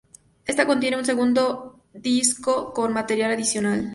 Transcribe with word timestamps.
Esta 0.47 0.65
contiene 0.65 0.97
un 0.97 1.05
segundo 1.05 1.83
disco 1.93 2.73
con 2.73 2.91
material 2.91 3.33
adicional. 3.33 3.89